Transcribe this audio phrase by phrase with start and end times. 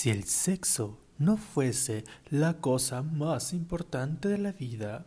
[0.00, 5.04] Si el sexo no fuese la cosa más importante de la vida,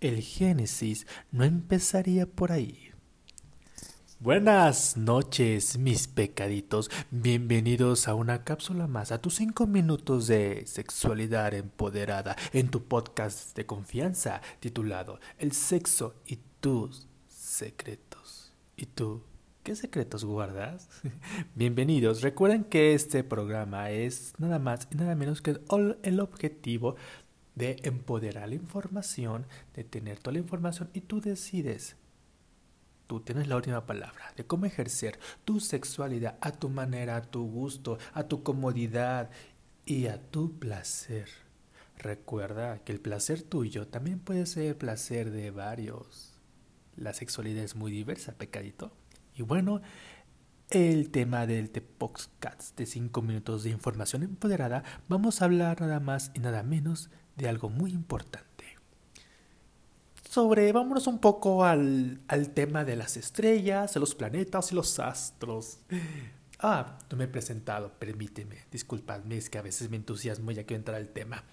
[0.00, 2.90] el Génesis no empezaría por ahí.
[4.18, 6.90] Buenas noches, mis pecaditos.
[7.10, 13.54] Bienvenidos a una cápsula más, a tus cinco minutos de sexualidad empoderada en tu podcast
[13.54, 18.54] de confianza titulado El sexo y tus secretos.
[18.74, 19.22] ¿Y tú?
[19.62, 20.88] ¿Qué secretos guardas?
[21.54, 22.22] Bienvenidos.
[22.22, 25.60] Recuerden que este programa es nada más y nada menos que
[26.02, 26.96] el objetivo
[27.54, 31.96] de empoderar la información, de tener toda la información y tú decides
[33.08, 37.50] Tú tienes la última palabra de cómo ejercer tu sexualidad a tu manera, a tu
[37.50, 39.30] gusto, a tu comodidad
[39.86, 41.26] y a tu placer.
[41.96, 46.34] Recuerda que el placer tuyo también puede ser el placer de varios.
[46.96, 48.92] La sexualidad es muy diversa, pecadito.
[49.38, 49.80] Y bueno,
[50.70, 51.70] el tema del
[52.40, 57.08] Cats de 5 minutos de información empoderada, vamos a hablar nada más y nada menos
[57.36, 58.58] de algo muy importante
[60.28, 64.98] sobre, vámonos un poco al, al tema de las estrellas, de los planetas y los
[64.98, 65.78] astros.
[66.60, 70.80] Ah, no me he presentado, permíteme, disculpadme, es que a veces me entusiasmo ya quiero
[70.80, 71.44] entrar al tema.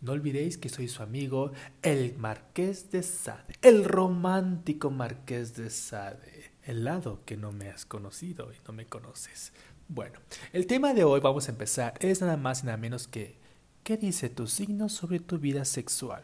[0.00, 1.52] No olvidéis que soy su amigo,
[1.82, 7.86] el Marqués de Sade, el romántico Marqués de Sade, el lado que no me has
[7.86, 9.52] conocido y no me conoces.
[9.88, 10.18] Bueno,
[10.52, 13.38] el tema de hoy vamos a empezar es nada más y nada menos que
[13.82, 16.22] ¿qué dice tu signo sobre tu vida sexual?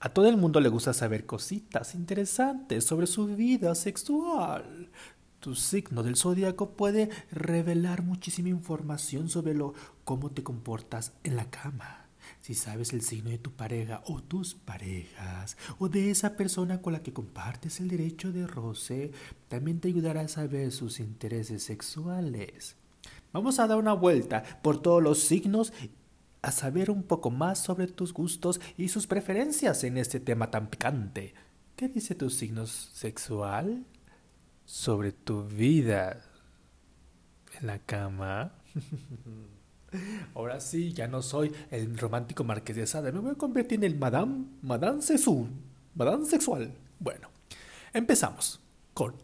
[0.00, 4.88] A todo el mundo le gusta saber cositas interesantes sobre su vida sexual.
[5.40, 9.74] Tu signo del zodiaco puede revelar muchísima información sobre lo
[10.04, 12.05] cómo te comportas en la cama.
[12.46, 16.92] Si sabes el signo de tu pareja o tus parejas o de esa persona con
[16.92, 19.10] la que compartes el derecho de roce,
[19.48, 22.76] también te ayudará a saber sus intereses sexuales.
[23.32, 25.72] Vamos a dar una vuelta por todos los signos
[26.40, 30.70] a saber un poco más sobre tus gustos y sus preferencias en este tema tan
[30.70, 31.34] picante.
[31.74, 33.84] ¿Qué dice tu signo sexual?
[34.64, 36.22] Sobre tu vida
[37.60, 38.52] en la cama.
[40.34, 43.84] Ahora sí, ya no soy el romántico marqués de Sade, me voy a convertir en
[43.84, 45.48] el Madame, Madame Sexual.
[45.94, 46.72] Madame Sexual.
[46.98, 47.28] Bueno,
[47.92, 48.60] empezamos
[48.94, 49.14] con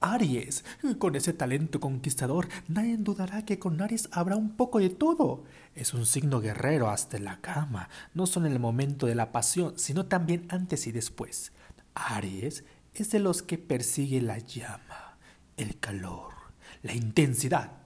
[0.00, 0.64] Aries.
[0.98, 5.44] Con ese talento conquistador, nadie dudará que con Aries habrá un poco de todo.
[5.76, 9.74] Es un signo guerrero hasta la cama, no solo en el momento de la pasión,
[9.76, 11.52] sino también antes y después.
[11.94, 12.64] Aries
[12.94, 15.18] es de los que persigue la llama,
[15.56, 16.34] el calor,
[16.82, 17.81] la intensidad.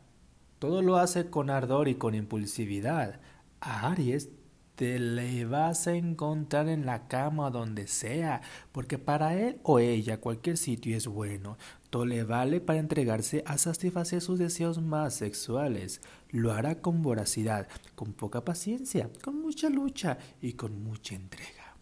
[0.59, 3.21] Todo lo hace con ardor y con impulsividad.
[3.61, 4.31] A Aries
[4.77, 10.21] te le vas a encontrar en la cama donde sea, porque para él o ella
[10.21, 11.57] cualquier sitio es bueno.
[11.91, 16.01] Todo le vale para entregarse a satisfacer sus deseos más sexuales.
[16.31, 21.77] Lo hará con voracidad, con poca paciencia, con mucha lucha y con mucha entrega.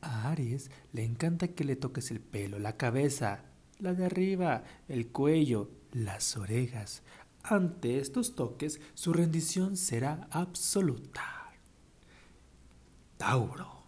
[0.00, 3.44] A Aries le encanta que le toques el pelo, la cabeza,
[3.78, 7.02] la de arriba, el cuello, las orejas.
[7.42, 11.52] Ante estos toques, su rendición será absoluta.
[13.16, 13.82] Tauro.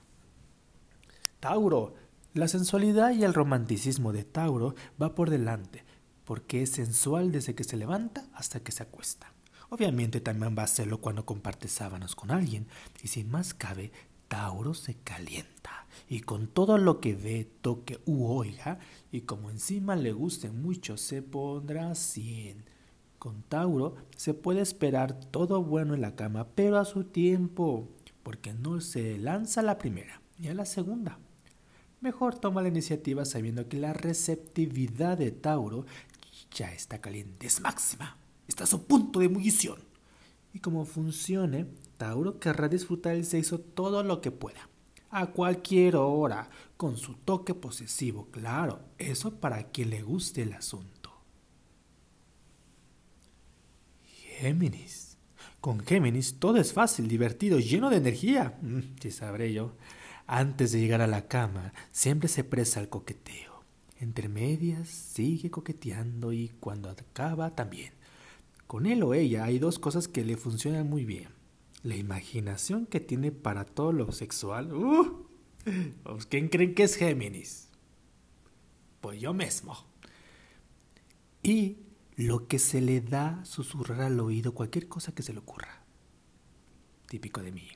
[1.41, 1.94] Tauro.
[2.33, 5.84] La sensualidad y el romanticismo de Tauro va por delante,
[6.25, 9.33] porque es sensual desde que se levanta hasta que se acuesta.
[9.69, 12.66] Obviamente también va a hacerlo cuando comparte sábanas con alguien,
[13.03, 13.93] y sin más cabe,
[14.28, 18.78] Tauro se calienta, y con todo lo que ve, toque u oiga,
[19.10, 22.65] y como encima le guste mucho, se pondrá cien.
[23.21, 27.87] Con Tauro se puede esperar todo bueno en la cama, pero a su tiempo
[28.23, 31.19] porque no se lanza a la primera ni a la segunda.
[32.01, 35.85] Mejor toma la iniciativa sabiendo que la receptividad de Tauro
[36.51, 38.17] ya está caliente, es máxima,
[38.49, 39.77] está a su punto de ebullición.
[40.55, 41.67] Y como funcione,
[41.99, 44.71] Tauro querrá disfrutar el sexo todo lo que pueda,
[45.11, 46.49] a cualquier hora,
[46.79, 51.00] con su toque posesivo, claro, eso para quien le guste el asunto.
[54.41, 55.19] Géminis.
[55.60, 58.59] Con Géminis todo es fácil, divertido, lleno de energía.
[58.63, 59.77] Mm, sí sabré yo.
[60.27, 63.63] Antes de llegar a la cama, siempre se presa al coqueteo.
[63.98, 67.92] Entre medias sigue coqueteando y cuando acaba también.
[68.66, 71.28] Con él o ella hay dos cosas que le funcionan muy bien.
[71.83, 74.72] La imaginación que tiene para todo lo sexual.
[74.72, 75.27] ¡Uh!
[76.31, 77.69] ¿Quién creen que es Géminis?
[79.03, 79.77] Pues yo mismo.
[81.42, 81.77] Y
[82.21, 85.83] lo que se le da susurrar al oído cualquier cosa que se le ocurra.
[87.09, 87.67] Típico de mí.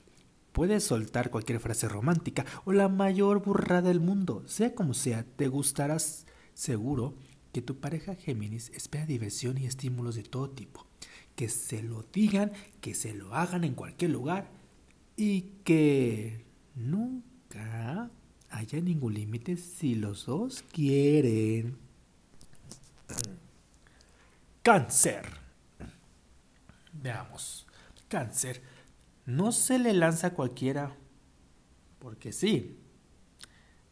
[0.52, 5.48] Puedes soltar cualquier frase romántica o la mayor burrada del mundo, sea como sea, te
[5.48, 7.14] gustarás seguro
[7.52, 10.86] que tu pareja Géminis espera diversión y estímulos de todo tipo,
[11.36, 12.52] que se lo digan,
[12.82, 14.50] que se lo hagan en cualquier lugar
[15.16, 16.44] y que
[16.74, 18.10] nunca
[18.50, 21.78] haya ningún límite si los dos quieren.
[24.64, 25.26] Cáncer.
[26.90, 27.66] Veamos.
[28.08, 28.62] Cáncer.
[29.26, 30.96] No se le lanza a cualquiera.
[31.98, 32.78] Porque sí.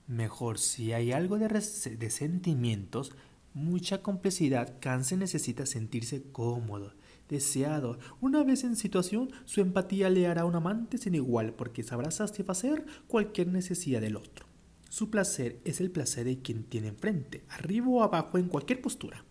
[0.07, 3.13] Mejor si hay algo de, de sentimientos,
[3.53, 6.95] mucha complicidad, Cáncer necesita sentirse cómodo,
[7.29, 7.99] deseado.
[8.23, 12.87] Una vez en situación, su empatía le hará un amante sin igual porque sabrá satisfacer
[13.09, 14.47] cualquier necesidad del otro.
[14.89, 19.25] Su placer es el placer de quien tiene enfrente, arriba o abajo, en cualquier postura.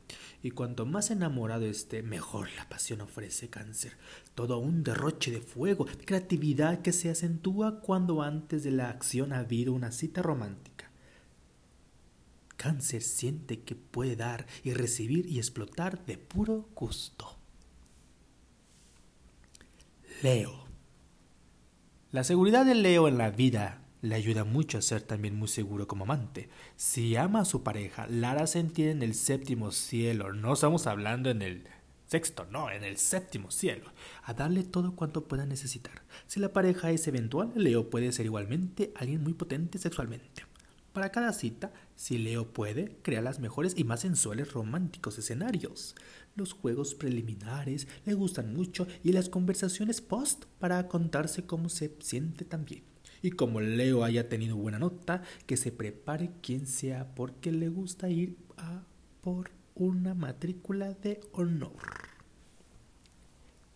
[0.43, 3.97] Y cuanto más enamorado esté, mejor la pasión ofrece cáncer.
[4.33, 9.39] Todo un derroche de fuego, creatividad que se acentúa cuando antes de la acción ha
[9.39, 10.89] habido una cita romántica.
[12.57, 17.37] Cáncer siente que puede dar y recibir y explotar de puro gusto.
[20.23, 20.65] Leo.
[22.11, 25.87] La seguridad de Leo en la vida le ayuda mucho a ser también muy seguro
[25.87, 26.49] como amante.
[26.75, 30.33] Si ama a su pareja, Lara sentir en el séptimo cielo.
[30.33, 31.67] No estamos hablando en el
[32.07, 33.91] sexto, no, en el séptimo cielo.
[34.23, 36.01] A darle todo cuanto pueda necesitar.
[36.27, 40.45] Si la pareja es eventual, Leo puede ser igualmente alguien muy potente sexualmente.
[40.93, 45.95] Para cada cita, si Leo puede, crea las mejores y más sensuales románticos escenarios.
[46.35, 52.43] Los juegos preliminares le gustan mucho y las conversaciones post para contarse cómo se siente
[52.43, 52.83] también.
[53.21, 58.09] Y como Leo haya tenido buena nota, que se prepare quien sea porque le gusta
[58.09, 58.83] ir a
[59.21, 62.11] por una matrícula de honor.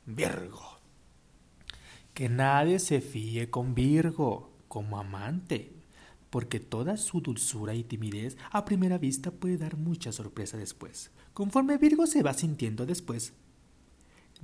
[0.05, 0.79] Virgo.
[2.13, 5.73] Que nadie se fíe con Virgo como amante,
[6.29, 11.11] porque toda su dulzura y timidez a primera vista puede dar mucha sorpresa después.
[11.33, 13.33] Conforme Virgo se va sintiendo después,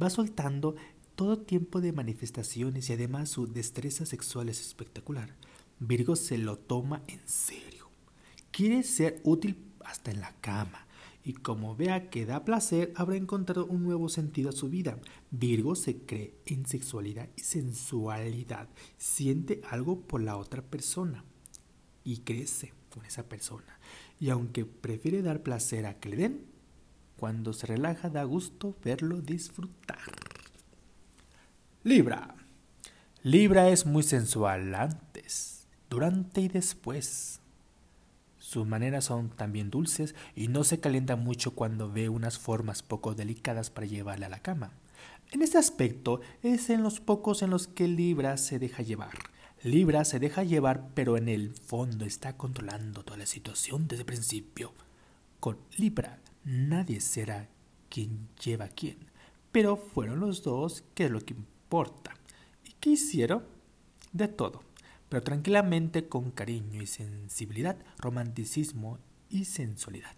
[0.01, 0.75] va soltando
[1.21, 5.35] todo tiempo de manifestaciones y además su destreza sexual es espectacular.
[5.77, 7.91] Virgo se lo toma en serio.
[8.49, 10.87] Quiere ser útil hasta en la cama.
[11.23, 14.97] Y como vea que da placer, habrá encontrado un nuevo sentido a su vida.
[15.29, 18.67] Virgo se cree en sexualidad y sensualidad.
[18.97, 21.23] Siente algo por la otra persona.
[22.03, 23.77] Y crece con esa persona.
[24.19, 26.45] Y aunque prefiere dar placer a que le den,
[27.15, 30.30] cuando se relaja da gusto verlo disfrutar.
[31.83, 32.35] Libra.
[33.23, 37.39] Libra es muy sensual antes, durante y después.
[38.37, 43.15] Sus maneras son también dulces y no se calienta mucho cuando ve unas formas poco
[43.15, 44.73] delicadas para llevarle a la cama.
[45.31, 49.17] En este aspecto es en los pocos en los que Libra se deja llevar.
[49.63, 54.05] Libra se deja llevar, pero en el fondo está controlando toda la situación desde el
[54.05, 54.71] principio.
[55.39, 57.49] Con Libra nadie será
[57.89, 58.97] quien lleva a quién,
[59.51, 61.33] pero fueron los dos que lo que
[62.65, 63.43] ¿Y qué hicieron?
[64.11, 64.61] De todo,
[65.07, 70.15] pero tranquilamente con cariño y sensibilidad, romanticismo y sensualidad.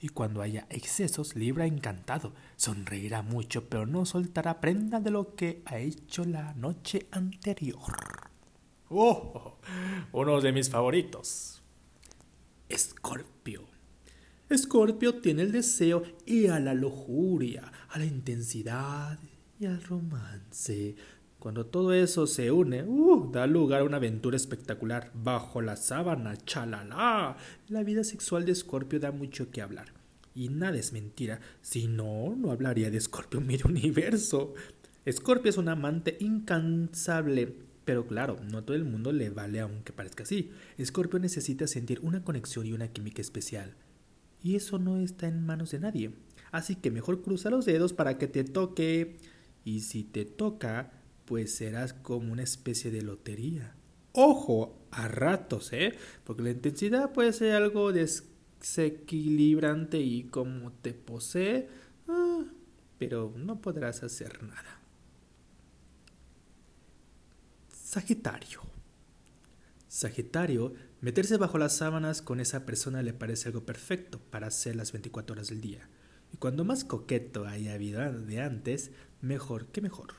[0.00, 5.62] Y cuando haya excesos, Libra encantado, sonreirá mucho, pero no soltará prenda de lo que
[5.66, 7.94] ha hecho la noche anterior.
[8.90, 9.58] ¡Oh!
[10.10, 11.62] Uno de mis favoritos.
[12.68, 13.62] Escorpio.
[14.50, 19.20] Escorpio tiene el deseo y a la lujuria, a la intensidad
[19.58, 20.96] y al romance.
[21.38, 25.10] Cuando todo eso se une, uh, da lugar a una aventura espectacular.
[25.14, 27.36] Bajo la sábana, chalala.
[27.68, 29.92] La vida sexual de Escorpio da mucho que hablar.
[30.34, 31.40] Y nada es mentira.
[31.62, 34.54] Si no, no hablaría de Escorpio en medio universo.
[35.04, 37.54] Escorpio es un amante incansable.
[37.84, 40.50] Pero claro, no todo el mundo le vale aunque parezca así.
[40.76, 43.74] Escorpio necesita sentir una conexión y una química especial.
[44.42, 46.10] Y eso no está en manos de nadie.
[46.50, 49.18] Así que mejor cruza los dedos para que te toque
[49.66, 50.92] y si te toca,
[51.24, 53.74] pues serás como una especie de lotería.
[54.12, 55.98] Ojo, a ratos, ¿eh?
[56.22, 61.68] Porque la intensidad puede ser algo desequilibrante y como te posee,
[62.06, 62.44] ah,
[62.96, 64.78] pero no podrás hacer nada.
[67.68, 68.60] Sagitario.
[69.88, 74.92] Sagitario, meterse bajo las sábanas con esa persona le parece algo perfecto para hacer las
[74.92, 75.88] 24 horas del día.
[76.38, 78.90] Cuando más coqueto haya habido de antes,
[79.20, 80.14] mejor que mejor.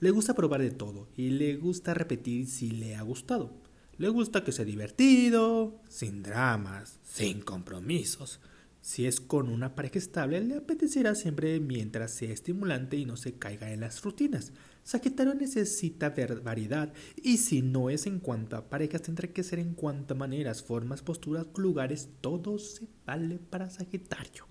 [0.00, 3.52] Le gusta probar de todo y le gusta repetir si le ha gustado.
[3.96, 8.40] Le gusta que sea divertido, sin dramas, sin compromisos.
[8.80, 13.34] Si es con una pareja estable, le apetecerá siempre mientras sea estimulante y no se
[13.34, 14.52] caiga en las rutinas.
[14.84, 19.58] Sagitario necesita ver variedad y si no es en cuanto a parejas, tendrá que ser
[19.58, 24.46] en cuanto a maneras, formas, posturas, lugares, todo se vale para Sagitario.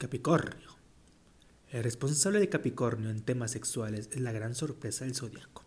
[0.00, 0.76] Capricornio.
[1.68, 5.64] El responsable de Capricornio en temas sexuales es la gran sorpresa del zodiaco.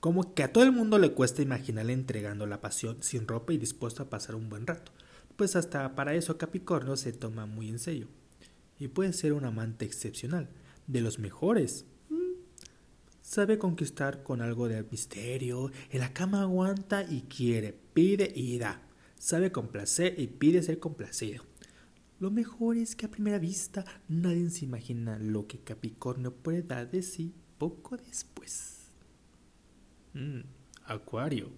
[0.00, 3.58] Como que a todo el mundo le cuesta imaginarle entregando la pasión sin ropa y
[3.58, 4.92] dispuesto a pasar un buen rato
[5.36, 8.06] pues hasta para eso Capricornio se toma muy en serio.
[8.78, 10.48] Y puede ser un amante excepcional,
[10.86, 11.84] de los mejores.
[13.20, 18.82] Sabe conquistar con algo de misterio, en la cama aguanta y quiere, pide y da.
[19.18, 21.44] Sabe complacer y pide ser complacido.
[22.22, 26.88] Lo mejor es que a primera vista nadie se imagina lo que Capricornio puede dar
[26.88, 28.92] de sí poco después.
[30.14, 30.42] Mm,
[30.84, 31.48] Acuario.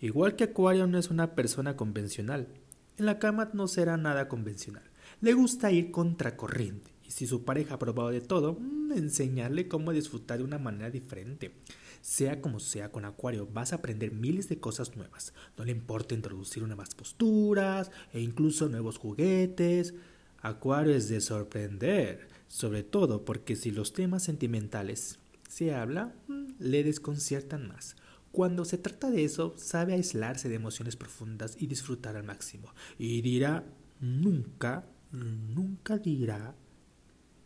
[0.00, 2.48] Igual que Acuario no es una persona convencional,
[2.96, 4.84] en la cama no será nada convencional.
[5.20, 9.92] Le gusta ir contracorriente y si su pareja ha probado de todo, mm, enseñarle cómo
[9.92, 11.52] disfrutar de una manera diferente.
[12.02, 15.32] Sea como sea con Acuario, vas a aprender miles de cosas nuevas.
[15.56, 19.94] No le importa introducir nuevas posturas e incluso nuevos juguetes.
[20.40, 26.82] Acuario es de sorprender, sobre todo porque si los temas sentimentales se habla, mm, le
[26.82, 27.94] desconciertan más.
[28.32, 32.74] Cuando se trata de eso, sabe aislarse de emociones profundas y disfrutar al máximo.
[32.98, 33.64] Y dirá
[34.00, 36.56] nunca, nunca dirá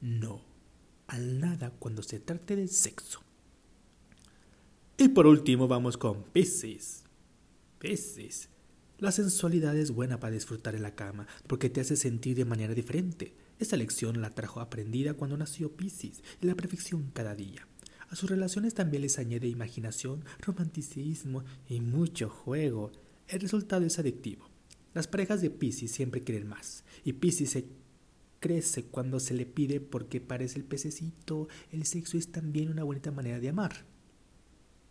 [0.01, 0.57] no
[1.09, 3.26] al nada cuando se trate de sexo.
[4.99, 7.05] Y por último vamos con Pisces.
[7.79, 8.49] Pisces.
[8.99, 12.73] La sensualidad es buena para disfrutar en la cama porque te hace sentir de manera
[12.73, 13.35] diferente.
[13.59, 17.69] Esa lección la trajo aprendida cuando nació Pisces y la perfección cada día.
[18.09, 22.91] A sus relaciones también les añade imaginación, romanticismo y mucho juego.
[23.29, 24.49] El resultado es adictivo.
[24.95, 27.67] Las parejas de Pisces siempre quieren más, y Pisces se
[28.41, 31.49] crece cuando se le pide porque parece el pececito.
[31.71, 33.85] El sexo es también una bonita manera de amar.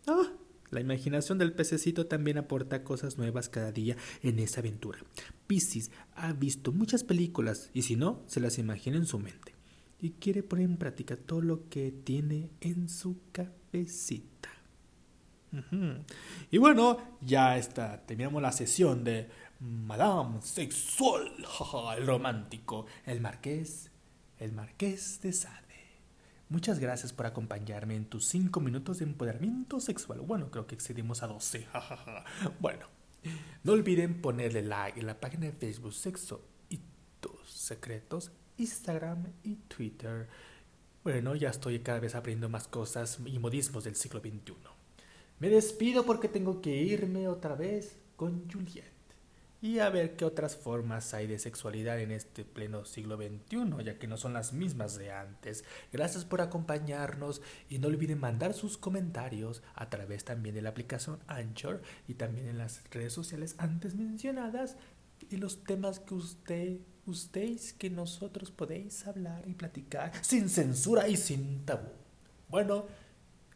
[0.06, 0.32] Ah,
[0.70, 4.98] la imaginación del pececito también aporta cosas nuevas cada día en esa aventura.
[5.46, 9.54] Pisces ha visto muchas películas y si no, se las imagina en su mente
[10.00, 14.50] y quiere poner en práctica todo lo que tiene en su cabecita.
[16.50, 21.32] Y bueno, ya está, terminamos la sesión de Madame Sexual,
[21.96, 23.90] el romántico, el marqués,
[24.38, 25.65] el marqués de Sade.
[26.48, 30.20] Muchas gracias por acompañarme en tus 5 minutos de empoderamiento sexual.
[30.20, 31.66] Bueno, creo que excedimos a 12.
[32.60, 32.86] bueno,
[33.64, 36.80] no olviden ponerle like en la página de Facebook Sexo y
[37.20, 40.28] tus secretos Instagram y Twitter.
[41.02, 44.54] Bueno, ya estoy cada vez aprendiendo más cosas y modismos del siglo XXI.
[45.40, 48.95] Me despido porque tengo que irme otra vez con Juliet
[49.62, 53.98] y a ver qué otras formas hay de sexualidad en este pleno siglo XXI, ya
[53.98, 55.64] que no son las mismas de antes.
[55.92, 61.18] Gracias por acompañarnos y no olviden mandar sus comentarios a través también de la aplicación
[61.26, 64.76] Anchor y también en las redes sociales antes mencionadas
[65.30, 71.16] y los temas que usted ustedes que nosotros podéis hablar y platicar sin censura y
[71.16, 71.88] sin tabú.
[72.48, 72.86] Bueno,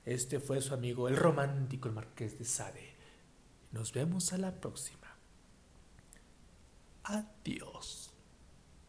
[0.04, 2.94] este fue su amigo el romántico, el marqués de Sade.
[3.72, 4.99] Nos vemos a la próxima.
[7.10, 8.09] Adiós.